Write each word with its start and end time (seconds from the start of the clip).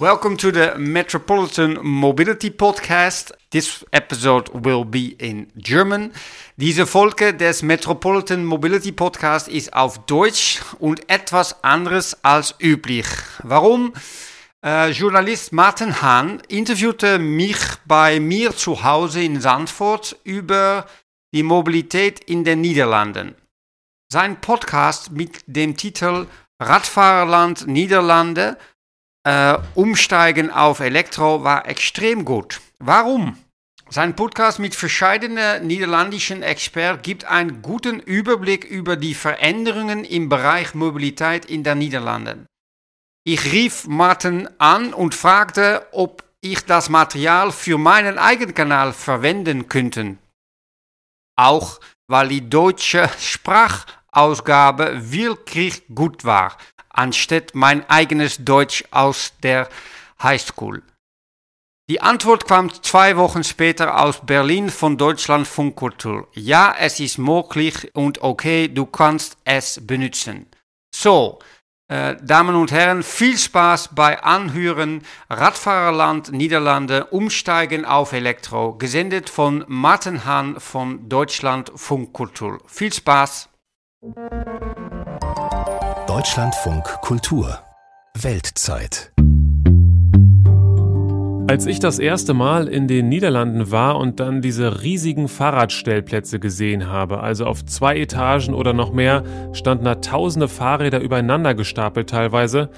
Welcome 0.00 0.38
to 0.38 0.50
the 0.50 0.78
Metropolitan 0.78 1.78
Mobility 1.82 2.48
Podcast. 2.48 3.34
This 3.50 3.84
episode 3.92 4.48
will 4.54 4.86
be 4.86 5.14
in 5.18 5.48
German. 5.56 6.12
Diese 6.56 6.86
Folge 6.86 7.34
des 7.34 7.62
Metropolitan 7.62 8.46
Mobility 8.46 8.92
Podcast 8.92 9.46
ist 9.46 9.74
auf 9.74 9.98
Deutsch 10.06 10.62
und 10.78 11.06
etwas 11.10 11.62
anderes 11.62 12.16
als 12.24 12.54
üblich. 12.62 13.04
Warum? 13.42 13.92
Äh, 14.64 14.88
Journalist 14.92 15.52
Martin 15.52 16.00
Hahn 16.00 16.40
interviewte 16.48 17.18
mich 17.18 17.58
bei 17.84 18.20
mir 18.20 18.56
zu 18.56 18.82
Hause 18.82 19.22
in 19.22 19.38
Sandford 19.38 20.16
über 20.24 20.86
die 21.34 21.42
Mobilität 21.42 22.20
in 22.20 22.44
den 22.44 22.62
Niederlanden. 22.62 23.34
Sein 24.10 24.40
Podcast 24.40 25.10
mit 25.10 25.42
dem 25.46 25.76
Titel 25.76 26.26
Radfahrerland 26.58 27.66
Niederlande 27.66 28.56
äh, 29.24 29.58
Umsteigen 29.74 30.50
auf 30.50 30.80
Elektro 30.80 31.44
war 31.44 31.66
extrem 31.66 32.24
gut. 32.24 32.60
Warum? 32.78 33.36
Sein 33.88 34.14
Podcast 34.14 34.60
mit 34.60 34.76
verschiedenen 34.76 35.66
niederländischen 35.66 36.42
Experten 36.42 37.02
gibt 37.02 37.24
einen 37.24 37.60
guten 37.60 37.98
Überblick 37.98 38.64
über 38.64 38.96
die 38.96 39.14
Veränderungen 39.14 40.04
im 40.04 40.28
Bereich 40.28 40.74
Mobilität 40.74 41.44
in 41.44 41.64
den 41.64 41.78
Niederlanden. 41.78 42.46
Ich 43.24 43.44
rief 43.52 43.86
Martin 43.88 44.48
an 44.58 44.94
und 44.94 45.14
fragte, 45.14 45.86
ob 45.92 46.22
ich 46.40 46.64
das 46.64 46.88
Material 46.88 47.50
für 47.50 47.78
meinen 47.78 48.16
eigenen 48.16 48.54
Kanal 48.54 48.92
verwenden 48.92 49.68
könnte. 49.68 50.16
Auch 51.36 51.80
weil 52.06 52.28
die 52.28 52.48
deutsche 52.48 53.10
Sprachausgabe 53.18 55.12
wirklich 55.12 55.82
gut 55.94 56.24
war, 56.24 56.56
anstatt 56.90 57.54
mein 57.54 57.88
eigenes 57.88 58.44
Deutsch 58.44 58.84
aus 58.90 59.32
der 59.42 59.68
Highschool. 60.22 60.82
Die 61.88 62.00
Antwort 62.00 62.46
kam 62.46 62.72
zwei 62.84 63.16
Wochen 63.16 63.42
später 63.42 64.00
aus 64.00 64.24
Berlin 64.24 64.70
von 64.70 64.96
Deutschland 64.96 65.48
Funkkultur. 65.48 66.28
Ja, 66.34 66.72
es 66.78 67.00
ist 67.00 67.18
möglich 67.18 67.90
und 67.94 68.22
okay, 68.22 68.68
du 68.68 68.86
kannst 68.86 69.36
es 69.44 69.84
benutzen. 69.84 70.46
So, 70.94 71.40
äh, 71.90 72.14
Damen 72.22 72.54
und 72.54 72.70
Herren, 72.70 73.02
viel 73.02 73.36
Spaß 73.36 73.96
bei 73.96 74.22
Anhören 74.22 75.02
Radfahrerland 75.28 76.30
Niederlande 76.30 77.06
umsteigen 77.06 77.84
auf 77.84 78.12
Elektro, 78.12 78.74
gesendet 78.74 79.28
von 79.28 79.64
Martin 79.66 80.24
Hahn 80.24 80.60
von 80.60 81.08
Deutschland 81.08 81.72
Funkkultur. 81.74 82.60
Viel 82.68 82.92
Spaß! 82.92 83.48
Deutschlandfunk 86.10 86.82
Kultur 87.02 87.60
Weltzeit 88.20 89.12
als 91.46 91.66
ich 91.66 91.78
das 91.78 92.00
erste 92.00 92.34
Mal 92.34 92.66
in 92.66 92.88
den 92.88 93.08
Niederlanden 93.08 93.70
war 93.70 93.96
und 93.96 94.18
dann 94.18 94.42
diese 94.42 94.82
riesigen 94.82 95.28
Fahrradstellplätze 95.28 96.40
gesehen 96.40 96.88
habe, 96.88 97.20
also 97.20 97.46
auf 97.46 97.64
zwei 97.64 97.96
Etagen 97.96 98.54
oder 98.54 98.72
noch 98.72 98.92
mehr, 98.92 99.22
standen 99.52 99.84
da 99.84 99.94
tausende 99.94 100.48
Fahrräder 100.48 101.00
übereinander 101.00 101.54
gestapelt 101.54 102.10
teilweise, 102.10 102.70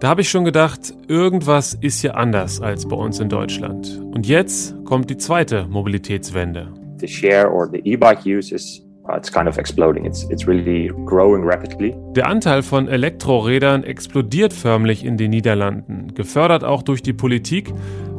da 0.00 0.08
habe 0.08 0.20
ich 0.20 0.28
schon 0.28 0.44
gedacht, 0.44 0.92
irgendwas 1.08 1.72
ist 1.72 2.02
hier 2.02 2.18
anders 2.18 2.60
als 2.60 2.86
bei 2.86 2.96
uns 2.96 3.18
in 3.18 3.30
Deutschland. 3.30 3.98
Und 4.12 4.26
jetzt 4.26 4.74
kommt 4.84 5.08
die 5.08 5.16
zweite 5.16 5.66
Mobilitätswende. 5.68 6.68
The 6.98 7.08
share 7.08 7.50
or 7.50 7.66
the 7.70 7.78
e-bike 7.78 8.26
use 8.26 8.54
is 8.54 8.87
it's 9.16 9.32
kind 9.32 9.48
of 9.48 9.58
exploding. 9.58 10.04
It's, 10.04 10.24
it's 10.30 10.46
really 10.46 10.92
growing 11.04 11.44
rapidly. 11.44 11.94
Der 12.14 12.26
Anteil 12.26 12.62
von 12.62 12.88
Elektrorädern 12.88 13.84
explodiert 13.84 14.52
förmlich 14.52 15.04
in 15.04 15.16
den 15.16 15.30
Niederlanden, 15.30 16.14
gefördert 16.14 16.64
auch 16.64 16.82
durch 16.82 17.02
die 17.02 17.12
Politik. 17.12 17.72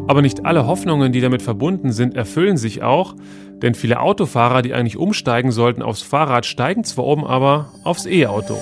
Aber 0.08 0.24
nicht 0.24 0.46
alle 0.46 0.66
Hoffnungen, 0.66 1.12
die 1.12 1.22
damit 1.22 1.44
verbunden 1.44 1.92
sind, 1.92 2.16
erfüllen 2.16 2.58
sich 2.58 2.82
auch, 2.82 3.16
denn 3.62 3.76
viele 3.76 4.00
Autofahrer, 4.00 4.64
die 4.64 4.74
eigentlich 4.74 4.98
umsteigen 4.98 5.52
sollten 5.52 5.84
aufs 5.84 6.02
Fahrrad, 6.02 6.48
steigen 6.48 6.84
zwar 6.84 7.06
um, 7.06 7.24
aber 7.24 7.72
aufs 7.84 8.08
E-Auto. 8.08 8.58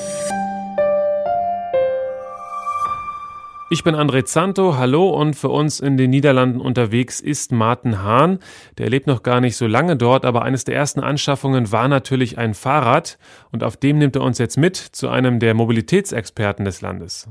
Ich 3.69 3.83
bin 3.83 3.95
André 3.95 4.23
Zanto, 4.23 4.78
hallo 4.78 5.09
und 5.09 5.33
für 5.33 5.50
uns 5.50 5.81
in 5.81 5.97
den 5.97 6.09
Niederlanden 6.09 6.61
unterwegs 6.61 7.19
ist 7.19 7.51
Martin 7.51 8.01
Hahn. 8.01 8.39
Der 8.78 8.89
lebt 8.89 9.07
noch 9.07 9.23
gar 9.23 9.41
nicht 9.41 9.57
so 9.57 9.67
lange 9.67 9.97
dort, 9.97 10.23
aber 10.23 10.44
eines 10.44 10.63
der 10.63 10.73
ersten 10.75 11.01
Anschaffungen 11.01 11.69
war 11.69 11.89
natürlich 11.89 12.38
ein 12.38 12.53
Fahrrad 12.53 13.17
und 13.51 13.66
auf 13.66 13.75
dem 13.75 13.97
nimmt 13.97 14.16
er 14.16 14.22
uns 14.22 14.38
jetzt 14.38 14.55
mit 14.57 14.78
zu 14.78 15.09
einem 15.09 15.39
der 15.39 15.53
Mobilitätsexperten 15.53 16.63
des 16.63 16.79
Landes. 16.79 17.28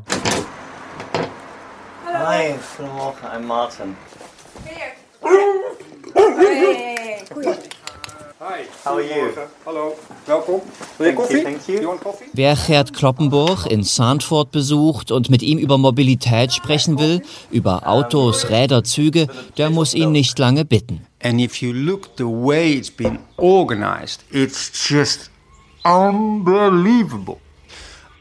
Hi, 2.05 2.55
goedemorgen, 2.77 3.19
I'm 3.35 3.47
Martin. 3.47 3.97
Hey, 4.63 4.93
goeie. 7.33 7.66
Hi. 8.39 8.67
How 8.85 8.97
are 8.97 9.03
you? 9.03 9.33
Hallo. 9.65 9.95
Welkom. 10.27 10.61
Wil 10.99 11.07
je 11.07 11.13
Thank 11.15 11.17
koffie? 11.17 11.37
you, 11.37 11.43
thank 11.43 11.67
you. 11.67 11.79
You 11.79 11.87
want 11.87 12.03
coffee? 12.03 12.27
Wer 12.35 12.55
Gerd 12.55 12.93
Kloppenburg 12.93 13.65
in 13.65 13.83
Sandford 13.83 14.51
besucht 14.51 15.11
und 15.11 15.31
mit 15.31 15.43
ihm 15.43 15.57
über 15.57 15.79
Mobilität 15.79 16.53
sprechen 16.53 16.99
will, 16.99 17.23
über 17.51 17.89
Autos, 17.89 18.51
Räder, 18.51 18.85
Züge, 18.85 19.29
der 19.57 19.71
muss 19.71 19.95
ihn 19.95 20.13
nicht 20.13 20.39
lange 20.39 20.67
bitten. 20.67 21.01
And 21.23 21.41
if 21.41 21.63
you 21.63 21.73
look 21.73 22.11
the 22.19 22.25
way 22.25 22.75
it's 22.75 22.91
been 22.91 23.19
organized, 23.39 24.23
it's 24.31 24.71
just 24.87 25.31
unbelievable. 25.85 27.39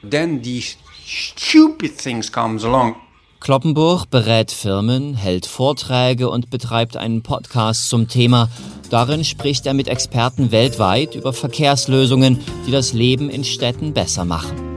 Then 0.10 0.42
these 0.42 0.78
stupid 1.06 1.98
things 1.98 2.32
comes 2.32 2.64
along. 2.64 2.96
Kloppenburg 3.42 4.10
berät 4.10 4.50
Firmen, 4.50 5.14
hält 5.14 5.46
Vorträge 5.46 6.30
und 6.30 6.50
betreibt 6.50 6.96
einen 6.98 7.22
Podcast 7.22 7.90
zum 7.90 8.08
Thema. 8.08 8.50
Darin 8.90 9.24
spricht 9.24 9.66
er 9.66 9.74
mit 9.74 9.88
Experten 9.88 10.52
weltweit 10.52 11.16
über 11.16 11.34
Verkehrslösungen, 11.34 12.40
die 12.68 12.72
das 12.72 12.94
Leben 12.94 13.30
in 13.30 13.44
Städten 13.44 13.94
besser 13.94 14.26
machen. 14.26 14.76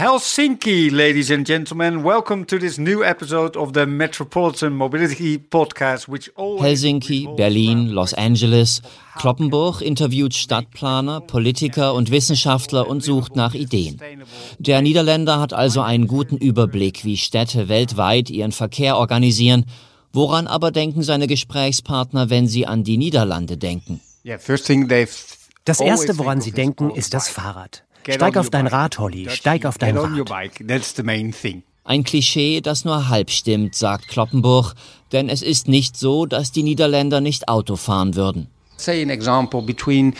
Helsinki, 0.00 0.88
ladies 0.88 1.30
and 1.30 1.46
gentlemen, 1.46 2.02
welcome 2.02 2.46
to 2.46 2.56
this 2.56 2.78
new 2.78 3.02
episode 3.02 3.54
of 3.54 3.72
the 3.74 3.84
Metropolitan 3.84 4.72
Mobility 4.72 5.36
Podcast, 5.36 6.08
which 6.08 6.32
Helsinki, 6.36 7.28
Berlin, 7.36 7.88
Los 7.88 8.14
Angeles. 8.14 8.80
Kloppenburg 9.18 9.82
interviewt 9.82 10.32
Stadtplaner, 10.32 11.20
Politiker 11.20 11.92
und 11.92 12.10
Wissenschaftler 12.10 12.88
und 12.88 13.02
sucht 13.02 13.36
nach 13.36 13.52
Ideen. 13.52 14.00
Der 14.58 14.80
Niederländer 14.80 15.38
hat 15.38 15.52
also 15.52 15.82
einen 15.82 16.06
guten 16.06 16.38
Überblick, 16.38 17.04
wie 17.04 17.18
Städte 17.18 17.68
weltweit 17.68 18.30
ihren 18.30 18.52
Verkehr 18.52 18.96
organisieren. 18.96 19.66
Woran 20.12 20.46
aber 20.46 20.70
denken 20.72 21.02
seine 21.02 21.26
Gesprächspartner, 21.26 22.30
wenn 22.30 22.48
sie 22.48 22.66
an 22.66 22.82
die 22.82 22.98
Niederlande 22.98 23.56
denken? 23.56 24.00
Das 25.64 25.80
Erste, 25.80 26.18
woran 26.18 26.40
Sie 26.40 26.52
denken, 26.52 26.90
is 26.90 27.06
ist 27.06 27.14
das. 27.14 27.28
Fahrrad. 27.28 27.84
Steig 28.08 28.36
auf 28.36 28.50
dein. 28.50 28.66
Rad, 28.66 28.98
Holly. 28.98 29.28
Steig 29.30 29.64
auf 29.66 29.78
dein 29.78 29.94
Get 29.94 30.04
on 30.04 30.18
your 30.18 30.24
Rad. 30.28 30.50
Ein 31.84 32.04
Klischee, 32.04 32.60
das 32.60 32.84
nur 32.84 33.08
halb 33.08 33.30
stimmt, 33.30 33.74
sagt 33.74 34.08
Kloppenburg, 34.08 34.74
denn 35.12 35.28
es 35.28 35.42
ist 35.42 35.68
nicht 35.68 35.96
so, 35.96 36.26
dass 36.26 36.52
die 36.52 36.62
Niederländer 36.62 37.20
nicht 37.20 37.48
Auto 37.48 37.76
fahren 37.76 38.14
würden. 38.16 38.48
Say 38.76 39.02
an 39.02 39.10
example 39.10 39.62
between 39.62 40.14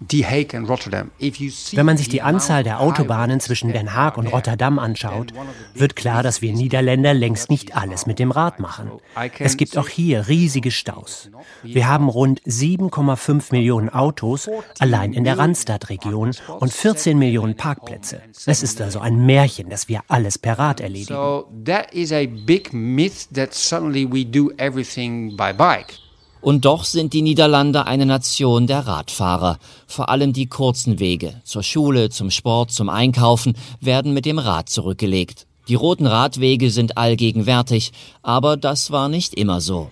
Wenn 0.00 1.86
man 1.86 1.96
sich 1.98 2.08
die 2.08 2.22
Anzahl 2.22 2.64
der 2.64 2.80
Autobahnen 2.80 3.38
zwischen 3.38 3.72
Den 3.72 3.94
Haag 3.94 4.16
und 4.16 4.28
Rotterdam 4.28 4.78
anschaut, 4.78 5.32
wird 5.74 5.94
klar, 5.94 6.22
dass 6.22 6.40
wir 6.40 6.52
Niederländer 6.54 7.12
längst 7.12 7.50
nicht 7.50 7.76
alles 7.76 8.06
mit 8.06 8.18
dem 8.18 8.30
Rad 8.30 8.60
machen. 8.60 8.92
Es 9.38 9.58
gibt 9.58 9.76
auch 9.76 9.88
hier 9.88 10.28
riesige 10.28 10.70
Staus. 10.70 11.30
Wir 11.62 11.86
haben 11.86 12.08
rund 12.08 12.40
7,5 12.42 13.52
Millionen 13.52 13.90
Autos 13.90 14.48
allein 14.78 15.12
in 15.12 15.24
der 15.24 15.38
Randstadtregion 15.38 16.32
und 16.58 16.72
14 16.72 17.18
Millionen 17.18 17.56
Parkplätze. 17.56 18.22
Es 18.46 18.62
ist 18.62 18.80
also 18.80 19.00
ein 19.00 19.26
Märchen, 19.26 19.68
dass 19.68 19.88
wir 19.88 20.00
alles 20.08 20.38
per 20.38 20.58
Rad 20.58 20.80
erledigen. 20.80 21.14
So 21.14 21.50
that 21.64 21.92
is 21.92 22.10
a 22.12 22.26
big 22.26 22.72
myth 22.72 23.28
that 23.34 23.52
suddenly 23.52 24.10
we 24.10 24.24
do 24.24 24.50
everything 24.56 25.36
by 25.36 25.52
bike. 25.52 25.99
Und 26.40 26.64
doch 26.64 26.84
sind 26.84 27.12
die 27.12 27.22
Niederlande 27.22 27.86
eine 27.86 28.06
Nation 28.06 28.66
der 28.66 28.86
Radfahrer. 28.86 29.58
Vor 29.86 30.08
allem 30.08 30.32
die 30.32 30.46
kurzen 30.46 30.98
Wege 30.98 31.40
zur 31.44 31.62
Schule, 31.62 32.08
zum 32.08 32.30
Sport, 32.30 32.70
zum 32.70 32.88
Einkaufen 32.88 33.54
werden 33.80 34.14
mit 34.14 34.24
dem 34.24 34.38
Rad 34.38 34.68
zurückgelegt. 34.68 35.46
Die 35.68 35.74
roten 35.74 36.06
Radwege 36.06 36.70
sind 36.70 36.96
allgegenwärtig, 36.96 37.92
aber 38.22 38.56
das 38.56 38.90
war 38.90 39.08
nicht 39.08 39.34
immer 39.34 39.60
so. 39.60 39.90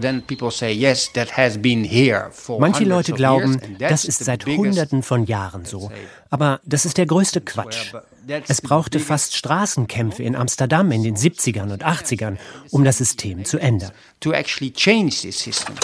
Then 0.00 0.22
people 0.22 0.50
say 0.50 0.72
yes, 0.72 1.12
that 1.14 1.36
has 1.36 1.56
been 1.58 1.84
here 1.84 2.28
for 2.32 2.60
Manche 2.60 2.80
hundreds 2.84 2.88
Leute 3.08 3.12
of 3.12 3.18
glauben, 3.18 3.52
years, 3.52 3.62
and 3.64 3.78
that's 3.78 3.90
das 3.90 4.04
ist 4.04 4.18
the 4.18 4.24
seit 4.24 4.44
biggest- 4.44 4.58
Hunderten 4.66 5.02
von 5.02 5.24
Jahren 5.24 5.64
so. 5.64 5.90
Aber 6.30 6.60
das 6.64 6.84
ist 6.84 6.96
der 6.98 7.06
größte 7.06 7.40
Quatsch. 7.40 7.92
Es 8.46 8.60
brauchte 8.60 9.00
fast 9.00 9.34
Straßenkämpfe 9.34 10.22
in 10.22 10.36
Amsterdam 10.36 10.92
in 10.92 11.02
den 11.02 11.16
70ern 11.16 11.72
und 11.72 11.84
80ern, 11.84 12.36
um 12.70 12.84
das 12.84 12.98
System 12.98 13.44
zu 13.44 13.58
ändern. 13.58 13.90
to 14.20 14.32
actually 14.32 14.70
change 14.72 15.22
this 15.22 15.38
system. 15.38 15.74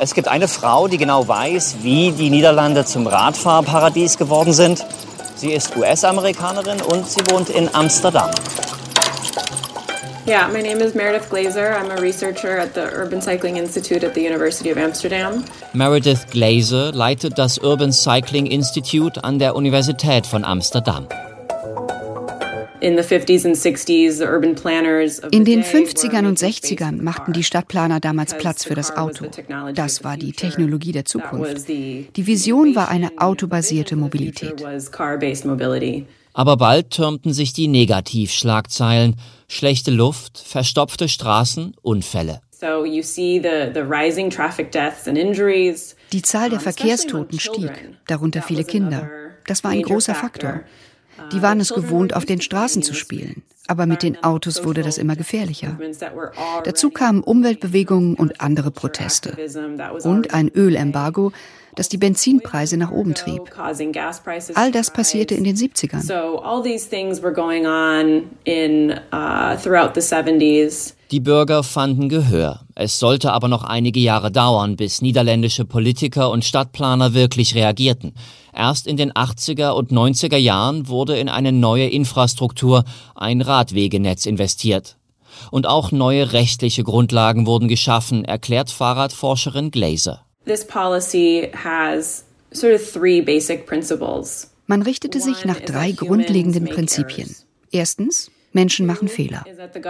Es 0.00 0.14
gibt 0.14 0.28
eine 0.28 0.46
Frau, 0.46 0.86
die 0.86 0.96
genau 0.96 1.26
weiß, 1.26 1.76
wie 1.82 2.12
die 2.12 2.30
Niederlande 2.30 2.84
zum 2.84 3.06
Radfahrparadies 3.06 4.16
geworden 4.16 4.52
sind. 4.52 4.84
Sie 5.34 5.52
ist 5.52 5.76
US-Amerikanerin 5.76 6.80
und 6.82 7.08
sie 7.08 7.20
wohnt 7.30 7.48
in 7.48 7.72
Amsterdam. 7.74 8.30
Yeah, 10.28 10.46
my 10.52 10.60
name 10.60 10.84
is 10.84 10.94
Meredith 10.94 11.30
Glazer. 11.30 11.74
I'm 11.74 11.90
a 11.90 11.96
researcher 12.02 12.58
at 12.58 12.74
the 12.74 12.82
Urban 12.92 13.22
Cycling 13.22 13.56
Institute 13.56 14.04
at 14.04 14.12
the 14.12 14.20
University 14.20 14.70
of 14.70 14.76
Amsterdam. 14.76 15.42
Meredith 15.72 16.26
Glazer 16.30 16.92
leitet 16.92 17.38
das 17.38 17.58
Urban 17.62 17.92
Cycling 17.92 18.44
Institute 18.44 19.24
an 19.24 19.38
der 19.38 19.56
Universität 19.56 20.26
von 20.26 20.44
Amsterdam. 20.44 21.08
In 22.80 22.96
den 22.96 23.04
50ern 25.64 26.26
und 26.26 26.38
60ern 26.38 27.02
machten 27.02 27.32
die 27.32 27.42
Stadtplaner 27.42 27.98
damals 27.98 28.36
Platz 28.36 28.64
für 28.64 28.74
das 28.74 28.94
Auto. 28.94 29.24
Das 29.74 30.04
war 30.04 30.18
die 30.18 30.32
Technologie 30.32 30.92
der 30.92 31.06
Zukunft. 31.06 31.66
Die 31.68 32.06
Vision 32.14 32.74
war 32.76 32.90
eine 32.90 33.12
autobasierte 33.16 33.96
Mobilität. 33.96 34.62
Aber 36.38 36.56
bald 36.56 36.90
türmten 36.90 37.32
sich 37.32 37.52
die 37.52 37.66
Negativschlagzeilen. 37.66 39.16
Schlechte 39.48 39.90
Luft, 39.90 40.38
verstopfte 40.38 41.08
Straßen, 41.08 41.74
Unfälle. 41.82 42.40
Die 46.12 46.22
Zahl 46.22 46.50
der 46.50 46.60
Verkehrstoten 46.60 47.40
stieg, 47.40 47.72
darunter 48.06 48.42
viele 48.42 48.62
Kinder. 48.62 49.10
Das 49.48 49.64
war 49.64 49.72
ein 49.72 49.82
großer 49.82 50.14
Faktor. 50.14 50.60
Die 51.32 51.42
waren 51.42 51.58
es 51.58 51.74
gewohnt, 51.74 52.14
auf 52.14 52.24
den 52.24 52.40
Straßen 52.40 52.84
zu 52.84 52.94
spielen. 52.94 53.42
Aber 53.66 53.86
mit 53.86 54.04
den 54.04 54.22
Autos 54.22 54.64
wurde 54.64 54.82
das 54.82 54.96
immer 54.96 55.16
gefährlicher. 55.16 55.76
Dazu 56.62 56.90
kamen 56.90 57.24
Umweltbewegungen 57.24 58.14
und 58.14 58.40
andere 58.40 58.70
Proteste. 58.70 59.36
Und 60.04 60.32
ein 60.32 60.48
Ölembargo, 60.48 61.32
das 61.78 61.88
die 61.88 61.96
Benzinpreise 61.96 62.76
nach 62.76 62.90
oben 62.90 63.14
trieb. 63.14 63.42
All 64.56 64.72
das 64.72 64.92
passierte 64.92 65.34
in 65.34 65.44
den 65.44 65.56
70ern. 65.56 66.02
Die 71.10 71.20
Bürger 71.20 71.62
fanden 71.62 72.08
Gehör. 72.08 72.60
Es 72.74 72.98
sollte 72.98 73.32
aber 73.32 73.48
noch 73.48 73.62
einige 73.62 74.00
Jahre 74.00 74.30
dauern, 74.32 74.76
bis 74.76 75.00
niederländische 75.00 75.64
Politiker 75.64 76.30
und 76.30 76.44
Stadtplaner 76.44 77.14
wirklich 77.14 77.54
reagierten. 77.54 78.12
Erst 78.52 78.86
in 78.86 78.96
den 78.96 79.12
80er 79.12 79.70
und 79.70 79.92
90er 79.92 80.36
Jahren 80.36 80.88
wurde 80.88 81.16
in 81.16 81.28
eine 81.28 81.52
neue 81.52 81.86
Infrastruktur, 81.86 82.84
ein 83.14 83.40
Radwegenetz 83.40 84.26
investiert. 84.26 84.96
Und 85.52 85.66
auch 85.66 85.92
neue 85.92 86.32
rechtliche 86.32 86.82
Grundlagen 86.82 87.46
wurden 87.46 87.68
geschaffen, 87.68 88.24
erklärt 88.24 88.70
Fahrradforscherin 88.70 89.70
Glaser. 89.70 90.24
Man 94.66 94.82
richtete 94.82 95.20
sich 95.20 95.44
nach 95.44 95.60
drei 95.60 95.92
grundlegenden 95.92 96.66
Prinzipien. 96.66 97.34
Erstens, 97.70 98.30
Menschen 98.52 98.86
machen 98.86 99.08
Fehler. 99.08 99.44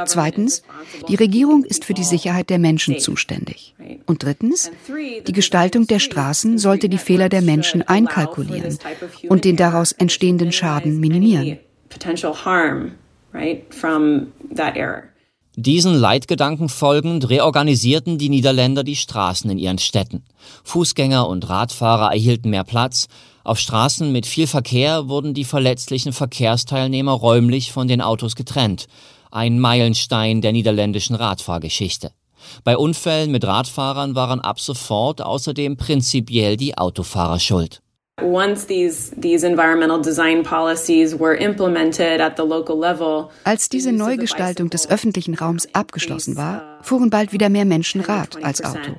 Zweitens, 0.07 0.63
die 1.09 1.15
Regierung 1.15 1.65
ist 1.65 1.85
für 1.85 1.95
die 1.95 2.05
Sicherheit 2.05 2.51
der 2.51 2.59
Menschen 2.59 2.99
zuständig. 2.99 3.75
Und 4.07 4.25
drittens, 4.25 4.71
die 5.27 5.33
Gestaltung 5.33 5.87
der 5.87 6.01
Straßen 6.01 6.59
sollte 6.59 6.89
die 6.89 6.99
Fehler 6.99 7.29
der 7.29 7.43
Menschen 7.43 7.83
einkalkulieren 7.83 8.79
und 9.29 9.45
den 9.45 9.57
daraus 9.57 9.93
entstehenden 9.93 10.53
Schaden 10.53 11.01
minimieren. 11.01 11.59
Diesen 15.61 15.95
Leitgedanken 15.95 16.69
folgend 16.69 17.31
reorganisierten 17.31 18.17
die 18.17 18.29
Niederländer 18.29 18.85
die 18.85 18.95
Straßen 18.95 19.51
in 19.51 19.59
ihren 19.59 19.79
Städten. 19.79 20.23
Fußgänger 20.63 21.29
und 21.29 21.49
Radfahrer 21.49 22.13
erhielten 22.13 22.51
mehr 22.51 22.63
Platz. 22.63 23.09
Auf 23.43 23.59
Straßen 23.59 24.13
mit 24.13 24.25
viel 24.25 24.47
Verkehr 24.47 25.09
wurden 25.09 25.35
die 25.35 25.43
verletzlichen 25.43 26.13
Verkehrsteilnehmer 26.13 27.11
räumlich 27.11 27.73
von 27.73 27.89
den 27.89 28.01
Autos 28.01 28.37
getrennt. 28.37 28.87
Ein 29.33 29.59
Meilenstein 29.59 30.43
der 30.43 30.53
niederländischen 30.53 31.17
Radfahrgeschichte. 31.17 32.13
Bei 32.63 32.77
Unfällen 32.77 33.33
mit 33.33 33.45
Radfahrern 33.45 34.15
waren 34.15 34.41
ab 34.41 34.61
sofort 34.61 35.21
außerdem 35.21 35.77
prinzipiell 35.77 36.57
die 36.57 36.79
Autofahrer 36.79 37.41
schuld. 37.41 37.83
Als 43.45 43.69
diese 43.69 43.93
Neugestaltung 43.93 44.71
des 44.71 44.91
öffentlichen 44.91 45.35
Raums 45.35 45.69
abgeschlossen 45.73 46.37
war, 46.37 46.79
fuhren 46.83 47.11
bald 47.11 47.33
wieder 47.33 47.49
mehr 47.49 47.65
Menschen 47.65 48.01
Rad 48.01 48.43
als 48.43 48.65
Auto. 48.65 48.97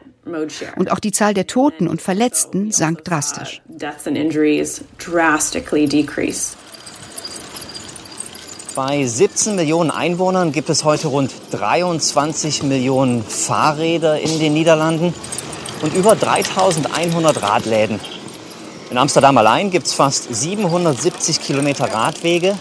Und 0.78 0.92
auch 0.92 1.00
die 1.00 1.12
Zahl 1.12 1.34
der 1.34 1.48
Toten 1.48 1.88
und 1.88 2.02
Verletzten 2.02 2.72
sank 2.72 3.04
drastisch. 3.04 3.62
Bei 8.76 9.06
17 9.06 9.56
Millionen 9.56 9.92
Einwohnern 9.92 10.52
gibt 10.52 10.70
es 10.70 10.84
heute 10.84 11.08
rund 11.08 11.34
23 11.52 12.64
Millionen 12.64 13.24
Fahrräder 13.24 14.20
in 14.20 14.40
den 14.40 14.54
Niederlanden 14.54 15.14
und 15.82 15.94
über 15.96 16.16
3100 16.16 17.42
Radläden. 17.42 18.00
In 18.90 18.98
Amsterdam 18.98 19.38
allein 19.38 19.70
gibt 19.70 19.86
es 19.86 19.94
fast 19.94 20.34
770 20.34 21.42
Kilometer 21.42 21.86
Radwege. 21.86 22.58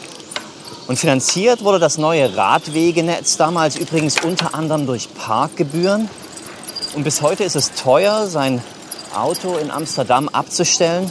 Und 0.86 0.98
finanziert 0.98 1.64
wurde 1.64 1.78
das 1.78 1.96
neue 1.96 2.36
Radwegenetz 2.36 3.38
damals 3.38 3.76
übrigens 3.76 4.22
unter 4.22 4.54
anderem 4.54 4.86
durch 4.86 5.08
Parkgebühren. 5.14 6.10
Und 6.94 7.04
bis 7.04 7.22
heute 7.22 7.44
ist 7.44 7.56
es 7.56 7.72
teuer, 7.72 8.26
sein 8.26 8.62
Auto 9.14 9.56
in 9.56 9.70
Amsterdam 9.70 10.28
abzustellen. 10.28 11.10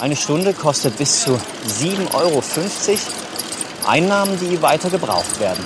Eine 0.00 0.16
Stunde 0.16 0.52
kostet 0.52 0.98
bis 0.98 1.20
zu 1.20 1.38
7,50 1.80 2.14
Euro. 2.14 2.42
Einnahmen, 3.86 4.36
die 4.40 4.60
weiter 4.60 4.90
gebraucht 4.90 5.38
werden. 5.38 5.64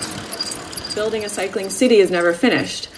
Building 0.95 1.25
a 1.25 1.29
cycling 1.29 1.71
city 1.71 2.01
is 2.01 2.11
never 2.11 2.35
finished. 2.35 2.91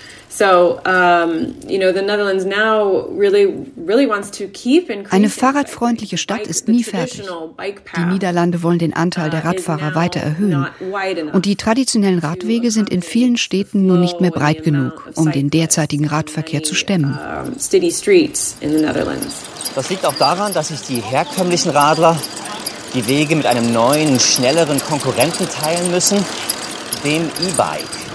Eine 5.10 5.28
fahrradfreundliche 5.28 6.18
Stadt 6.18 6.46
ist 6.46 6.68
nie 6.68 6.84
fertig. 6.84 7.22
Die 7.96 8.04
Niederlande 8.04 8.62
wollen 8.62 8.78
den 8.78 8.94
Anteil 8.94 9.30
der 9.30 9.44
Radfahrer 9.44 9.94
weiter 9.96 10.20
erhöhen. 10.20 10.66
Und 11.32 11.46
die 11.46 11.56
traditionellen 11.56 12.20
Radwege 12.20 12.70
sind 12.70 12.90
in 12.90 13.02
vielen 13.02 13.36
Städten 13.36 13.86
nur 13.86 13.98
nicht 13.98 14.20
mehr 14.20 14.30
breit 14.30 14.62
genug, 14.62 15.10
um 15.16 15.32
den 15.32 15.50
derzeitigen 15.50 16.06
Radverkehr 16.06 16.62
zu 16.62 16.74
stemmen. 16.74 17.18
Das 19.74 19.90
liegt 19.90 20.06
auch 20.06 20.14
daran, 20.14 20.52
dass 20.54 20.68
sich 20.68 20.80
die 20.82 21.00
herkömmlichen 21.00 21.70
Radler 21.70 22.16
die 22.94 23.06
Wege 23.06 23.36
mit 23.36 23.46
einem 23.46 23.72
neuen, 23.72 24.18
schnelleren 24.18 24.80
Konkurrenten 24.80 25.48
teilen 25.48 25.90
müssen, 25.90 26.24
dem 27.04 27.26
E-Bike. 27.48 28.09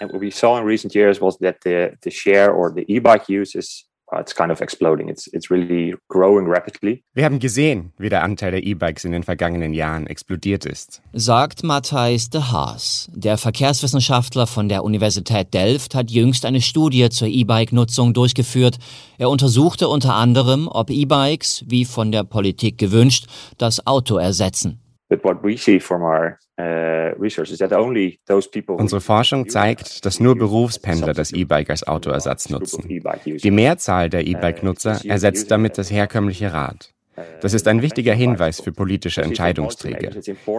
And 0.00 0.12
what 0.12 0.20
we 0.20 0.30
saw 0.30 0.58
in 0.58 0.64
recent 0.64 0.94
years 0.94 1.20
was 1.20 1.38
that 1.38 1.60
the, 1.64 1.96
the 2.02 2.10
share 2.10 2.52
or 2.52 2.72
the 2.72 2.84
e-bike 2.88 3.28
use 3.28 3.54
is 3.54 3.88
uh, 4.12 4.20
it's 4.20 4.34
kind 4.34 4.50
of 4.50 4.60
exploding. 4.60 5.08
It's, 5.08 5.26
it's 5.32 5.50
really 5.50 5.94
growing 6.08 6.48
rapidly. 6.48 7.02
Wir 7.14 7.24
haben 7.24 7.38
gesehen, 7.38 7.92
wie 7.98 8.08
der 8.08 8.22
Anteil 8.22 8.52
der 8.52 8.62
E-Bikes 8.64 9.04
in 9.04 9.12
den 9.12 9.22
vergangenen 9.22 9.74
Jahren 9.74 10.06
explodiert 10.06 10.64
ist. 10.64 11.02
Sagt 11.12 11.62
Matthijs 11.62 12.30
de 12.30 12.40
Haas. 12.40 13.08
Der 13.14 13.36
Verkehrswissenschaftler 13.36 14.46
von 14.46 14.68
der 14.68 14.84
Universität 14.84 15.52
Delft 15.52 15.94
hat 15.94 16.10
jüngst 16.10 16.46
eine 16.46 16.60
Studie 16.60 17.10
zur 17.10 17.28
E-Bike-Nutzung 17.28 18.14
durchgeführt. 18.14 18.78
Er 19.18 19.30
untersuchte 19.30 19.88
unter 19.88 20.14
anderem, 20.14 20.68
ob 20.68 20.90
E-Bikes, 20.90 21.64
wie 21.66 21.84
von 21.84 22.12
der 22.12 22.24
Politik 22.24 22.78
gewünscht, 22.78 23.26
das 23.58 23.86
Auto 23.86 24.16
ersetzen. 24.16 24.80
But 25.08 25.24
what 25.24 25.42
we 25.42 25.56
see 25.56 25.80
from 25.80 26.02
our 26.02 26.38
Uh, 26.60 27.14
Unsere 28.66 29.00
Forschung 29.00 29.48
zeigt, 29.48 30.04
dass 30.04 30.18
nur 30.18 30.36
Berufspendler 30.36 31.12
das 31.12 31.30
E-Bike 31.30 31.70
als 31.70 31.86
Autoersatz 31.86 32.50
nutzen. 32.50 32.88
Die 32.88 33.50
Mehrzahl 33.52 34.10
der 34.10 34.26
E-Bike-Nutzer 34.26 35.00
ersetzt 35.04 35.52
damit 35.52 35.78
das 35.78 35.92
herkömmliche 35.92 36.52
Rad. 36.52 36.92
Das 37.40 37.54
ist 37.54 37.68
ein 37.68 37.80
wichtiger 37.80 38.12
Hinweis 38.12 38.60
für 38.60 38.72
politische 38.72 39.22
Entscheidungsträger. 39.22 40.10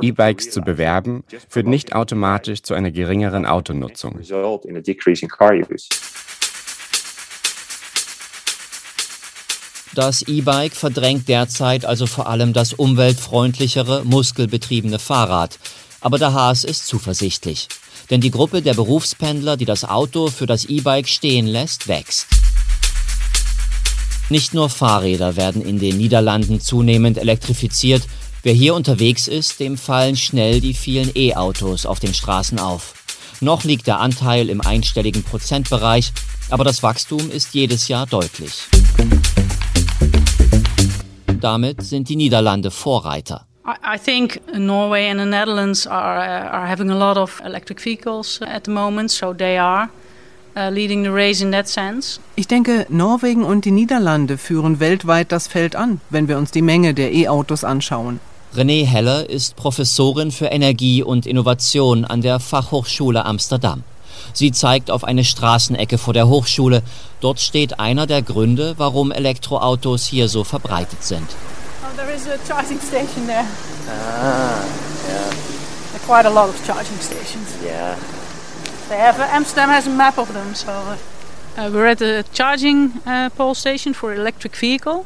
E-Bikes 0.02 0.52
zu 0.52 0.62
bewerben, 0.62 1.26
führt 1.50 1.68
nicht 1.68 1.94
automatisch 1.94 2.64
zu 2.64 2.74
einer 2.74 2.92
geringeren 2.92 3.46
Autonutzung. 3.46 4.20
Das 9.96 10.22
E-Bike 10.22 10.76
verdrängt 10.76 11.28
derzeit 11.28 11.84
also 11.84 12.06
vor 12.06 12.28
allem 12.28 12.54
das 12.54 12.74
umweltfreundlichere, 12.74 14.04
muskelbetriebene 14.06 15.00
Fahrrad. 15.00 15.58
Aber 16.00 16.20
der 16.20 16.34
Haas 16.34 16.64
ist 16.64 16.88
zuversichtlich. 16.88 17.68
Denn 18.10 18.22
die 18.22 18.32
Gruppe 18.32 18.62
der 18.62 18.76
Berufspendler, 18.76 19.58
die 19.58 19.66
das 19.66 19.84
Auto 19.84 20.28
für 20.28 20.46
das 20.46 20.66
E-Bike 20.66 21.08
stehen 21.08 21.48
lässt, 21.48 21.88
wächst. 21.88 22.28
Nicht 24.30 24.54
nur 24.54 24.70
Fahrräder 24.70 25.36
werden 25.36 25.64
in 25.64 25.80
den 25.80 25.98
Niederlanden 25.98 26.62
zunehmend 26.62 27.18
elektrifiziert. 27.18 28.04
Wer 28.44 28.54
hier 28.54 28.76
unterwegs 28.76 29.28
ist, 29.28 29.60
dem 29.60 29.78
fallen 29.78 30.16
schnell 30.16 30.62
die 30.62 30.76
vielen 30.76 31.12
E-Autos 31.16 31.88
auf 31.88 32.00
den 32.00 32.14
Straßen 32.14 32.60
auf. 32.60 32.94
Noch 33.42 33.64
liegt 33.64 33.88
der 33.88 34.00
Anteil 34.00 34.50
im 34.50 34.62
einstelligen 34.62 35.24
Prozentbereich, 35.24 36.12
aber 36.50 36.64
das 36.64 36.84
Wachstum 36.84 37.32
ist 37.32 37.54
jedes 37.54 37.88
Jahr 37.88 38.06
deutlich. 38.06 38.68
Damit 41.40 41.82
sind 41.84 42.10
die 42.10 42.16
Niederlande 42.16 42.72
Vorreiter. 42.72 43.46
I 43.66 43.98
think 43.98 44.42
Norway 44.58 45.10
and 45.10 45.20
the 45.20 45.26
Netherlands 45.26 45.86
are, 45.86 46.18
uh, 46.18 46.50
are 46.52 46.68
having 46.68 46.90
a 46.90 46.98
lot 46.98 47.18
of 47.18 47.42
electric 47.46 47.80
vehicles 47.80 48.42
at 48.42 48.66
the 48.66 48.72
moment, 48.72 49.12
so 49.12 49.34
they 49.34 49.58
are 49.58 49.90
uh, 50.56 50.70
leading 50.70 51.04
the 51.04 51.12
race 51.12 51.42
in 51.42 51.52
that 51.52 51.68
sense. 51.68 52.20
Ich 52.36 52.48
denke, 52.48 52.88
Norwegen 52.90 53.44
und 53.44 53.66
die 53.66 53.72
Niederlande 53.72 54.38
führen 54.38 54.80
weltweit 54.80 55.32
das 55.32 55.48
Feld 55.48 55.76
an, 55.76 56.02
wenn 56.10 56.28
wir 56.28 56.38
uns 56.38 56.52
die 56.52 56.64
Menge 56.64 56.94
der 56.94 57.14
E-Autos 57.14 57.64
anschauen. 57.64 58.20
Renée 58.56 58.86
Heller 58.86 59.30
ist 59.30 59.56
Professorin 59.56 60.32
für 60.32 60.48
Energie 60.48 61.04
und 61.04 61.28
Innovation 61.28 62.04
an 62.06 62.22
der 62.22 62.40
Fachhochschule 62.40 63.24
Amsterdam. 63.24 63.84
Sie 64.34 64.52
zeigt 64.52 64.92
auf 64.92 65.04
eine 65.04 65.24
Straßenecke 65.24 65.98
vor 65.98 66.14
der 66.14 66.28
Hochschule. 66.28 66.84
Dort 67.22 67.40
steht 67.40 67.80
einer 67.80 68.08
der 68.08 68.22
Gründe, 68.22 68.76
warum 68.78 69.12
Elektroautos 69.12 70.06
hier 70.06 70.28
so 70.28 70.44
verbreitet 70.44 71.04
sind. 71.04 71.28
Oh, 71.84 71.96
there 71.96 72.12
is 72.14 72.28
a 72.28 72.38
charging 72.48 72.80
station 72.80 73.28
there. 73.28 73.46
Ah, 73.88 74.64
yeah. 75.08 75.30
There 75.92 76.02
are 76.02 76.06
quite 76.06 76.28
a 76.28 76.34
lot 76.34 76.50
of 76.50 76.56
charging 76.66 77.00
stations. 77.00 77.56
Yeah. 77.64 77.96
They 78.90 78.98
have 78.98 79.20
uh, 79.20 79.28
Amsterdam 79.32 79.70
has 79.70 79.88
a 79.88 79.92
map 79.92 80.18
of 80.18 80.34
them, 80.34 80.56
so 80.56 80.72
uh, 81.58 81.70
we're 81.72 81.88
at 81.88 82.02
a 82.02 82.24
charging 82.34 82.94
uh, 83.06 83.30
pole 83.30 83.54
station 83.54 83.94
for 83.94 84.14
electric 84.14 84.56
vehicle, 84.56 85.06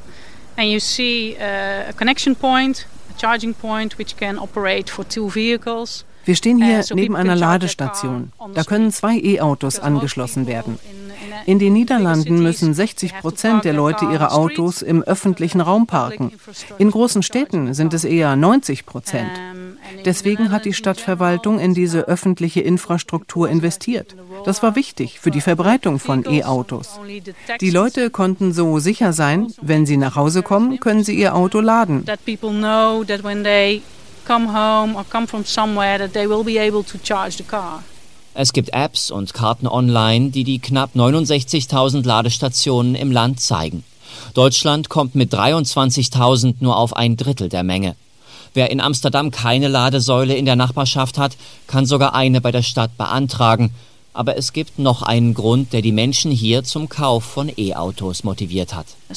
and 0.56 0.70
you 0.70 0.80
see 0.80 1.36
uh, 1.36 1.90
a 1.90 1.94
connection 1.94 2.36
point, 2.36 2.86
a 3.14 3.20
charging 3.20 3.54
point 3.54 3.98
which 3.98 4.16
can 4.16 4.40
operate 4.40 4.90
for 4.90 5.04
two 5.04 5.30
vehicles. 5.30 6.06
Wir 6.26 6.36
stehen 6.36 6.64
hier 6.64 6.80
äh, 6.80 6.84
neben 6.94 7.16
einer 7.16 7.36
Ladestation. 7.36 8.32
Da 8.54 8.64
können 8.64 8.92
zwei 8.92 9.18
E-Autos 9.18 9.80
angeschlossen 9.80 10.48
werden. 10.48 10.80
In 11.46 11.60
den 11.60 11.74
Niederlanden 11.74 12.42
müssen 12.42 12.74
60 12.74 13.18
Prozent 13.20 13.66
der 13.66 13.74
Leute 13.74 14.06
ihre 14.06 14.32
Autos 14.32 14.82
im 14.82 15.04
öffentlichen 15.04 15.62
Raum 15.62 15.88
parken. 15.88 16.32
In 16.78 16.92
großen 16.92 17.24
Städten 17.24 17.74
sind 17.74 17.94
es 17.94 18.04
eher 18.04 18.36
90 18.36 18.86
Prozent. 18.86 19.30
Deswegen 20.06 20.52
hat 20.52 20.66
die 20.66 20.74
Stadtverwaltung 20.74 21.60
in 21.60 21.74
diese 21.74 22.08
öffentliche 22.08 22.62
Infrastruktur 22.62 23.50
investiert. 23.50 24.16
Das 24.46 24.64
war 24.64 24.76
wichtig 24.76 25.20
für 25.20 25.32
die 25.32 25.42
Verbreitung 25.42 26.00
von 26.00 26.26
E-Autos. 26.26 27.00
Die 27.62 27.70
Leute 27.70 28.10
konnten 28.10 28.54
so 28.54 28.80
sicher 28.80 29.14
sein, 29.14 29.48
wenn 29.62 29.86
sie 29.86 29.98
nach 29.98 30.16
Hause 30.16 30.44
kommen, 30.44 30.80
können 30.80 31.04
sie 31.04 31.16
ihr 31.16 31.36
Auto 31.36 31.60
laden 31.60 32.06
come 34.26 34.54
home 34.54 34.96
or 34.96 35.06
come 35.10 35.28
from 35.28 35.46
somewhere 35.46 35.98
that 35.98 36.14
they 36.14 36.28
will 36.28 36.44
be 36.44 36.58
able 36.58 36.84
to 36.84 36.98
charge 36.98 37.38
the 37.38 37.44
car. 37.44 37.84
Es 38.36 38.52
gibt 38.52 38.74
Apps 38.74 39.12
und 39.12 39.34
Karten 39.34 39.68
online, 39.68 40.32
die 40.32 40.44
die 40.44 40.60
knapp 40.60 40.96
69.000 40.96 42.04
Ladestationen 42.06 42.96
im 42.96 43.12
Land 43.12 43.40
zeigen. 43.40 43.84
Deutschland 44.34 44.90
kommt 44.90 45.14
mit 45.14 45.34
23.000 45.34 46.56
nur 46.60 46.78
auf 46.78 46.96
ein 46.96 47.16
Drittel 47.16 47.50
der 47.50 47.64
Menge. 47.64 47.96
Wer 48.56 48.72
in 48.72 48.82
Amsterdam 48.82 49.32
keine 49.32 49.68
Ladesäule 49.68 50.36
in 50.36 50.46
der 50.46 50.56
Nachbarschaft 50.56 51.18
hat, 51.18 51.38
kann 51.68 51.86
sogar 51.86 52.14
eine 52.14 52.42
bei 52.42 52.52
der 52.52 52.62
Stadt 52.62 52.98
beantragen. 52.98 53.72
Aber 54.14 54.38
es 54.38 54.54
gibt 54.54 54.78
noch 54.78 55.02
einen 55.02 55.34
Grund, 55.34 55.74
der 55.74 55.82
die 55.82 55.92
Menschen 55.92 56.32
hier 56.32 56.64
zum 56.64 56.88
Kauf 56.88 57.24
von 57.24 57.52
E-Autos 57.58 58.24
motiviert 58.24 58.76
hat. 58.76 58.86
Uh, 59.10 59.14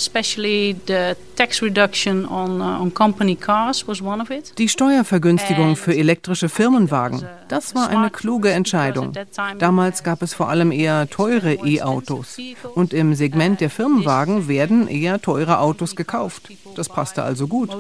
die 4.59 4.69
Steuervergünstigung 4.69 5.77
für 5.77 5.95
elektrische 5.95 6.49
Firmenwagen, 6.49 7.19
uh, 7.21 7.27
das 7.49 7.75
war 7.75 7.91
eine 7.91 8.11
kluge 8.11 8.51
Entscheidung. 8.51 9.13
Damals 9.59 10.03
gab 10.03 10.23
es 10.23 10.33
vor 10.33 10.49
allem 10.49 10.73
eher 10.73 11.09
teure 11.11 11.53
E-Autos. 11.53 12.39
Und 12.75 12.95
im 12.95 13.15
Segment 13.15 13.61
der 13.61 13.69
Firmenwagen 13.69 14.49
werden 14.49 14.89
eher 14.89 15.21
teure 15.21 15.59
Autos 15.59 15.95
gekauft. 15.95 16.49
Das 16.75 16.89
passte 16.89 17.23
also 17.23 17.47
gut. 17.47 17.71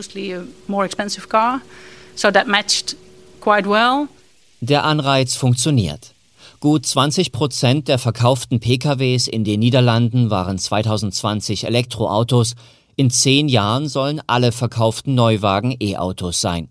Der 4.61 4.85
Anreiz 4.85 5.37
funktioniert. 5.37 6.16
Gut 6.59 6.87
20 6.87 7.33
Prozent 7.33 7.87
der 7.87 7.99
verkauften 7.99 8.61
PKWs 8.61 9.29
in 9.29 9.45
den 9.45 9.61
Niederlanden 9.61 10.31
waren 10.31 10.57
2020 10.57 11.65
Elektroautos. 11.65 12.55
In 12.97 13.11
zehn 13.11 13.49
Jahren 13.49 13.89
sollen 13.89 14.23
alle 14.27 14.53
verkauften 14.53 15.15
Neuwagen 15.15 15.77
E-Autos 15.79 16.41
sein. 16.41 16.71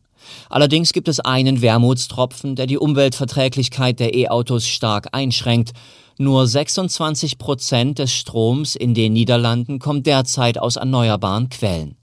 Allerdings 0.49 0.91
gibt 0.91 1.07
es 1.07 1.19
einen 1.19 1.61
Wermutstropfen, 1.61 2.55
der 2.55 2.65
die 2.65 2.79
Umweltverträglichkeit 2.79 3.99
der 3.99 4.15
E-Autos 4.15 4.65
stark 4.65 5.09
einschränkt. 5.11 5.73
Nur 6.17 6.47
26 6.47 7.37
Prozent 7.37 7.99
des 7.99 8.11
Stroms 8.11 8.75
in 8.75 8.95
den 8.95 9.13
Niederlanden 9.13 9.77
kommt 9.77 10.07
derzeit 10.07 10.57
aus 10.57 10.77
erneuerbaren 10.77 11.49
Quellen. 11.49 11.95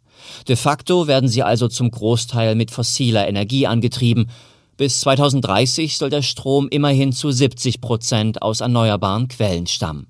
De 0.47 0.55
facto 0.55 1.09
werden 1.09 1.29
sie 1.29 1.43
also 1.43 1.67
zum 1.67 1.91
Großteil 1.91 2.55
mit 2.55 2.71
fossiler 2.71 3.27
Energie 3.27 3.67
angetrieben 3.67 4.31
bis 4.77 5.01
2030 5.01 5.99
soll 5.99 6.11
der 6.11 6.23
Strom 6.23 6.69
immerhin 6.69 7.13
zu 7.13 7.31
70 7.31 7.81
Prozent 7.81 8.43
aus 8.43 8.61
erneuerbaren 8.61 9.29
Quellen 9.29 9.67
stammen. 9.67 10.07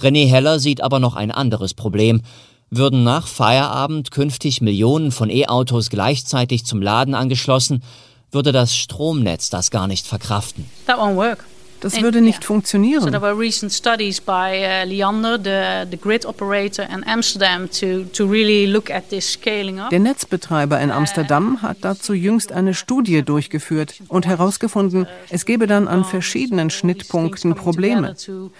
René 0.00 0.26
Heller 0.28 0.58
sieht 0.58 0.80
aber 0.82 1.00
noch 1.00 1.16
ein 1.16 1.30
anderes 1.30 1.74
Problem. 1.74 2.22
Würden 2.70 3.04
nach 3.04 3.26
Feierabend 3.26 4.10
künftig 4.10 4.60
Millionen 4.60 5.12
von 5.12 5.30
E-Autos 5.30 5.88
gleichzeitig 5.90 6.64
zum 6.64 6.82
Laden 6.82 7.14
angeschlossen, 7.14 7.82
würde 8.32 8.52
das 8.52 8.76
Stromnetz 8.76 9.50
das 9.50 9.70
gar 9.70 9.86
nicht 9.86 10.06
verkraften. 10.06 10.68
That 10.86 10.98
won't 10.98 11.16
work. 11.16 11.44
Das 11.80 12.00
würde 12.00 12.20
nicht 12.20 12.44
funktionieren. 12.44 13.02
So 13.02 13.10
there 13.10 13.22
were 13.22 13.38
recent 13.38 13.72
studies 13.72 14.20
by 14.20 14.32
uh, 14.32 14.88
Leander, 14.88 15.38
the, 15.38 15.90
the 15.90 15.96
grid 15.96 16.24
operator 16.24 16.84
in 16.84 17.04
Amsterdam, 17.04 17.68
to, 17.70 18.04
to 18.12 18.26
really 18.26 18.66
look 18.66 18.90
at 18.90 19.08
this 19.10 19.32
scaling 19.32 19.80
up. 19.80 19.90
Der 19.90 20.00
Netzbetreiber 20.00 20.80
in 20.80 20.90
Amsterdam 20.90 21.62
hat 21.62 21.78
dazu 21.82 22.14
jüngst 22.14 22.52
eine 22.52 22.74
Studie 22.74 23.22
durchgeführt 23.22 23.94
und 24.08 24.26
herausgefunden, 24.26 25.06
es 25.30 25.44
gebe 25.44 25.66
dann 25.66 25.88
an 25.88 26.04
verschiedenen 26.04 26.70
Schnittpunkten 26.70 27.54
Probleme. 27.54 28.14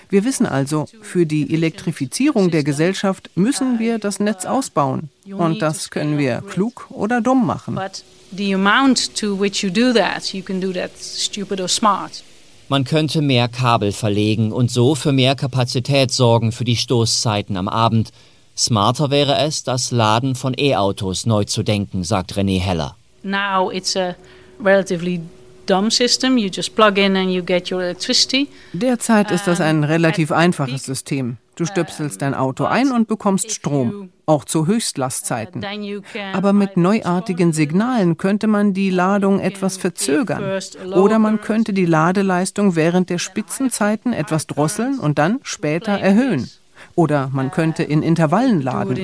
Wir 0.09 0.25
wissen 0.25 0.47
also, 0.47 0.87
für 1.01 1.27
die 1.27 1.53
Elektrifizierung 1.53 2.51
der 2.51 2.65
Gesellschaft 2.65 3.31
müssen 3.35 3.79
wir 3.79 3.99
das 3.99 4.21
Netz 4.21 4.45
ausbauen. 4.45 5.11
Und 5.31 5.61
das 5.61 5.91
können 5.91 6.19
wir 6.19 6.43
klug 6.49 6.87
oder 6.91 7.21
dumm 7.21 7.47
machen. 7.47 7.75
But 7.75 8.05
the 8.33 8.55
amount 8.55 9.17
to 9.17 9.39
which 9.39 9.63
you 9.63 9.71
do 9.71 9.93
that, 9.93 10.33
you 10.33 10.43
can 10.43 10.61
do 10.61 10.73
that 10.73 10.91
stupid 10.97 11.61
or 11.61 11.69
smart. 11.69 12.23
Man 12.69 12.83
könnte 12.83 13.23
mehr 13.23 13.47
Kabel 13.47 13.93
verlegen 13.93 14.51
und 14.51 14.73
so 14.73 14.97
für 14.97 15.13
mehr 15.13 15.37
Kapazität 15.37 16.11
sorgen 16.11 16.51
für 16.51 16.65
die 16.65 16.77
Stoßzeiten 16.77 17.57
am 17.57 17.69
Abend. 17.69 18.11
Smarter 18.57 19.11
wäre 19.11 19.39
es, 19.39 19.63
das 19.63 19.93
Laden 19.93 20.35
von 20.35 20.53
E-Autos 20.59 21.27
neu 21.27 21.45
zu 21.45 21.63
denken, 21.63 22.03
sagt 22.03 22.33
René 22.35 22.59
Heller. 22.59 22.97
Now 23.23 23.71
it's 23.71 23.97
a 23.97 24.17
relatively 24.59 25.21
dumb 25.67 25.93
system. 25.93 26.39
You 26.39 26.49
just 26.49 26.75
plug 26.75 26.99
in 26.99 27.17
and 27.17 27.31
you 27.31 27.43
get 27.45 27.71
your 27.71 27.83
electricity. 27.83 28.49
Derzeit 28.73 29.31
ist 29.31 29.47
das 29.47 29.61
ein 29.61 29.85
relativ 29.85 30.33
einfaches 30.33 30.85
System. 30.85 31.37
Du 31.57 31.65
stöpselst 31.65 32.21
dein 32.21 32.35
Auto 32.35 32.65
ein 32.65 32.93
und 32.93 33.09
bekommst 33.09 33.51
Strom, 33.51 34.11
auch 34.27 34.45
zu 34.45 34.67
Höchstlastzeiten. 34.67 35.65
Aber 36.35 36.53
mit 36.53 36.77
neuartigen 36.77 37.55
Signalen 37.55 38.19
könnte 38.19 38.47
man 38.47 38.75
die 38.75 38.91
Ladung 38.91 39.41
etwas 39.41 39.79
verzögern. 39.79 40.61
Oder 40.93 41.19
man 41.19 41.41
könnte 41.41 41.73
die 41.73 41.87
Ladeleistung 41.87 42.77
während 42.77 43.09
der 43.09 43.19
Spitzenzeiten 43.19 44.13
etwas 44.13 44.47
drosseln 44.47 44.99
und 44.99 45.19
dann 45.19 45.41
später 45.43 45.93
erhöhen. 45.93 46.51
Oder 46.95 47.31
man 47.33 47.51
könnte 47.51 47.83
in 47.83 48.03
Intervallen 48.03 48.61
laden. 48.61 48.95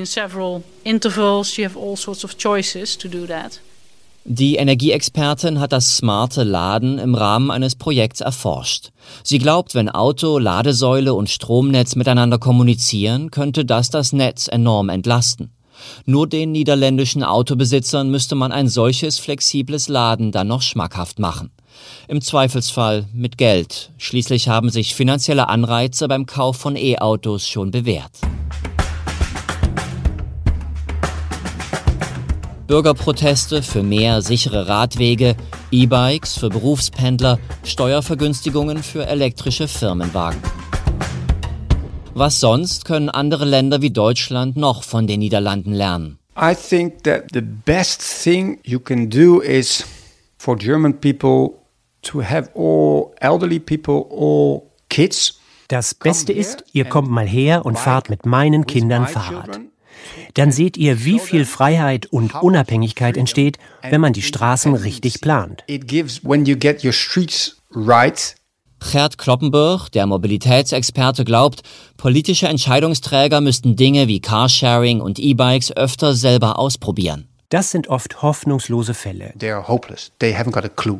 Die 4.24 4.54
Energieexpertin 4.54 5.58
hat 5.58 5.72
das 5.72 5.96
smarte 5.96 6.44
Laden 6.44 6.98
im 6.98 7.16
Rahmen 7.16 7.50
eines 7.50 7.74
Projekts 7.74 8.20
erforscht. 8.20 8.90
Sie 9.24 9.38
glaubt, 9.38 9.74
wenn 9.74 9.88
Auto, 9.88 10.38
Ladesäule 10.38 11.12
und 11.14 11.28
Stromnetz 11.28 11.96
miteinander 11.96 12.38
kommunizieren, 12.38 13.32
könnte 13.32 13.64
das 13.64 13.90
das 13.90 14.12
Netz 14.12 14.46
enorm 14.46 14.90
entlasten. 14.90 15.50
Nur 16.04 16.28
den 16.28 16.52
niederländischen 16.52 17.24
Autobesitzern 17.24 18.10
müsste 18.12 18.36
man 18.36 18.52
ein 18.52 18.68
solches 18.68 19.18
flexibles 19.18 19.88
Laden 19.88 20.30
dann 20.30 20.46
noch 20.46 20.62
schmackhaft 20.62 21.18
machen. 21.18 21.50
Im 22.06 22.20
Zweifelsfall 22.20 23.06
mit 23.12 23.38
Geld. 23.38 23.90
Schließlich 23.98 24.46
haben 24.46 24.70
sich 24.70 24.94
finanzielle 24.94 25.48
Anreize 25.48 26.06
beim 26.06 26.26
Kauf 26.26 26.56
von 26.58 26.76
E-Autos 26.76 27.48
schon 27.48 27.72
bewährt. 27.72 28.12
Bürgerproteste 32.72 33.62
für 33.62 33.82
mehr 33.82 34.22
sichere 34.22 34.66
Radwege, 34.66 35.36
E-Bikes 35.70 36.38
für 36.38 36.48
Berufspendler, 36.48 37.38
Steuervergünstigungen 37.64 38.82
für 38.82 39.06
elektrische 39.06 39.68
Firmenwagen. 39.68 40.40
Was 42.14 42.40
sonst 42.40 42.86
können 42.86 43.10
andere 43.10 43.44
Länder 43.44 43.82
wie 43.82 43.90
Deutschland 43.90 44.56
noch 44.56 44.84
von 44.84 45.06
den 45.06 45.20
Niederlanden 45.20 45.74
lernen? 45.74 46.18
I 46.34 46.54
think 46.54 47.04
that 47.04 47.24
the 47.34 47.42
best 47.42 48.00
thing 48.22 48.58
you 48.64 48.80
can 48.80 49.10
do 49.10 49.42
is 49.42 49.84
for 50.38 50.56
German 50.56 50.98
people 50.98 51.50
to 52.00 52.22
have 52.22 52.48
all 52.54 53.12
elderly 53.20 53.60
people, 53.60 54.06
all 54.10 54.62
kids. 54.88 55.38
Das 55.68 55.94
Beste 55.94 56.32
ist, 56.32 56.64
ihr 56.72 56.86
kommt 56.86 57.10
mal 57.10 57.28
her 57.28 57.66
und 57.66 57.78
fahrt 57.78 58.08
mit 58.08 58.24
meinen 58.24 58.64
Kindern 58.64 59.06
Fahrrad. 59.06 59.60
Dann 60.34 60.52
seht 60.52 60.76
ihr, 60.76 61.04
wie 61.04 61.18
viel 61.18 61.44
Freiheit 61.44 62.06
und 62.06 62.34
Unabhängigkeit 62.34 63.16
entsteht, 63.16 63.58
wenn 63.82 64.00
man 64.00 64.12
die 64.12 64.22
Straßen 64.22 64.74
richtig 64.74 65.20
plant. 65.20 65.64
Gerd 68.90 69.16
Kloppenburg, 69.16 69.90
der 69.92 70.06
Mobilitätsexperte, 70.06 71.24
glaubt, 71.24 71.62
politische 71.96 72.48
Entscheidungsträger 72.48 73.40
müssten 73.40 73.76
Dinge 73.76 74.08
wie 74.08 74.20
Carsharing 74.20 75.00
und 75.00 75.18
E-Bikes 75.18 75.76
öfter 75.76 76.14
selber 76.14 76.58
ausprobieren. 76.58 77.28
Das 77.48 77.70
sind 77.70 77.88
oft 77.88 78.22
hoffnungslose 78.22 78.94
Fälle. 78.94 79.32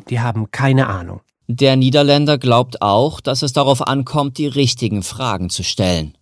Die 0.09 0.19
haben 0.19 0.51
keine 0.51 0.87
Ahnung. 0.87 1.21
Der 1.47 1.75
Niederländer 1.75 2.37
glaubt 2.37 2.81
auch, 2.81 3.19
dass 3.19 3.41
es 3.41 3.53
darauf 3.53 3.85
ankommt, 3.85 4.37
die 4.37 4.47
richtigen 4.47 5.03
Fragen 5.03 5.49
zu 5.49 5.63
stellen. 5.63 6.15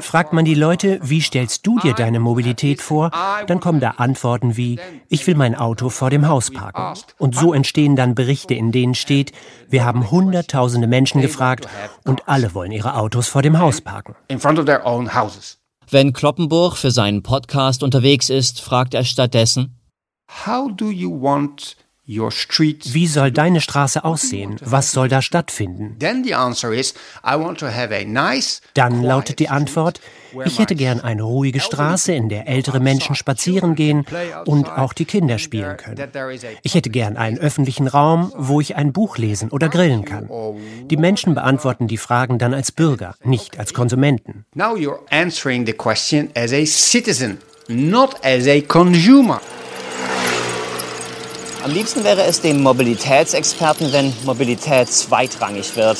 Fragt 0.00 0.32
man 0.32 0.44
die 0.44 0.54
Leute, 0.54 1.00
wie 1.02 1.20
stellst 1.22 1.66
du 1.66 1.78
dir 1.78 1.94
deine 1.94 2.20
Mobilität 2.20 2.82
vor, 2.82 3.10
dann 3.46 3.60
kommen 3.60 3.80
da 3.80 3.92
Antworten 3.92 4.56
wie, 4.56 4.78
ich 5.08 5.26
will 5.26 5.34
mein 5.34 5.54
Auto 5.54 5.88
vor 5.88 6.10
dem 6.10 6.28
Haus 6.28 6.50
parken. 6.50 7.00
Und 7.18 7.34
so 7.34 7.54
entstehen 7.54 7.96
dann 7.96 8.14
Berichte, 8.14 8.54
in 8.54 8.72
denen 8.72 8.94
steht, 8.94 9.32
wir 9.68 9.84
haben 9.84 10.10
hunderttausende 10.10 10.86
Menschen 10.86 11.22
gefragt 11.22 11.66
und 12.04 12.28
alle 12.28 12.54
wollen 12.54 12.72
ihre 12.72 12.94
Autos 12.96 13.28
vor 13.28 13.40
dem 13.42 13.58
Haus 13.58 13.80
parken. 13.80 14.14
Wenn 15.88 16.12
Kloppenburg 16.12 16.76
für 16.76 16.90
seinen 16.90 17.22
Podcast 17.22 17.82
unterwegs 17.82 18.28
ist, 18.28 18.60
fragt 18.60 18.92
er 18.92 19.04
stattdessen, 19.04 19.80
How 20.46 20.70
do 20.70 20.90
you 20.90 21.10
want 21.10 21.76
wie 22.06 23.06
soll 23.06 23.32
deine 23.32 23.60
Straße 23.60 24.04
aussehen? 24.04 24.56
Was 24.60 24.92
soll 24.92 25.08
da 25.08 25.22
stattfinden? 25.22 25.96
Dann 28.74 29.02
lautet 29.02 29.38
die 29.40 29.48
Antwort, 29.48 30.00
ich 30.44 30.58
hätte 30.58 30.74
gern 30.74 31.00
eine 31.00 31.22
ruhige 31.22 31.60
Straße, 31.60 32.12
in 32.12 32.28
der 32.28 32.46
ältere 32.46 32.78
Menschen 32.78 33.16
spazieren 33.16 33.74
gehen 33.74 34.04
und 34.44 34.70
auch 34.70 34.92
die 34.92 35.04
Kinder 35.04 35.38
spielen 35.38 35.76
können. 35.76 35.96
Ich 36.62 36.74
hätte 36.74 36.90
gern 36.90 37.16
einen 37.16 37.38
öffentlichen 37.38 37.88
Raum, 37.88 38.32
wo 38.36 38.60
ich 38.60 38.76
ein 38.76 38.92
Buch 38.92 39.18
lesen 39.18 39.50
oder 39.50 39.68
grillen 39.68 40.04
kann. 40.04 40.28
Die 40.84 40.96
Menschen 40.96 41.34
beantworten 41.34 41.88
die 41.88 41.96
Fragen 41.96 42.38
dann 42.38 42.54
als 42.54 42.70
Bürger, 42.70 43.16
nicht 43.24 43.58
als 43.58 43.74
Konsumenten. 43.74 44.44
Now 44.54 44.76
you're 44.76 45.00
answering 45.10 45.66
the 45.66 45.72
question 45.72 46.30
as 46.36 46.52
a 46.52 46.64
citizen, 46.66 47.38
not 47.68 48.14
as 48.24 48.46
a 48.46 48.60
consumer. 48.60 49.40
Am 51.66 51.72
liebsten 51.72 52.04
wäre 52.04 52.22
es 52.22 52.40
dem 52.40 52.62
Mobilitätsexperten, 52.62 53.92
wenn 53.92 54.14
Mobilität 54.24 54.88
zweitrangig 54.88 55.74
wird. 55.74 55.98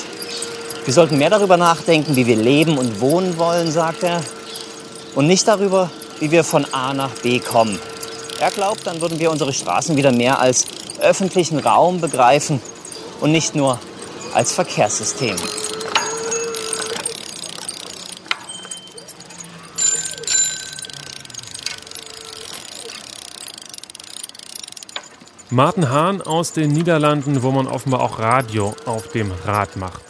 Wir 0.85 0.95
sollten 0.95 1.19
mehr 1.19 1.29
darüber 1.29 1.57
nachdenken, 1.57 2.15
wie 2.15 2.25
wir 2.25 2.37
leben 2.37 2.79
und 2.79 3.01
wohnen 3.01 3.37
wollen, 3.37 3.73
sagt 3.73 4.05
er, 4.05 4.21
und 5.17 5.27
nicht 5.27 5.49
darüber, 5.49 5.91
wie 6.21 6.31
wir 6.31 6.45
von 6.45 6.73
A 6.73 6.95
nach 6.95 7.11
B 7.21 7.41
kommen. 7.41 7.81
Er 8.39 8.53
glaubt, 8.53 8.87
dann 8.87 9.01
würden 9.01 9.19
wir 9.19 9.29
unsere 9.33 9.53
Straßen 9.53 9.97
wieder 9.97 10.13
mehr 10.13 10.39
als 10.39 10.67
öffentlichen 11.01 11.59
Raum 11.59 12.01
begreifen 12.01 12.63
und 13.21 13.33
nicht 13.33 13.57
nur 13.57 13.81
als 14.35 14.53
Verkehrssystem. 14.53 15.35
Martin 25.57 25.89
Hahn 25.89 26.21
aus 26.21 26.53
den 26.53 26.71
Niederlanden, 26.71 27.43
wo 27.43 27.51
man 27.51 27.67
offenbar 27.67 28.03
auch 28.03 28.19
Radio 28.19 28.77
auf 28.85 29.09
dem 29.09 29.33
Rad 29.47 29.79
macht. 29.79 30.03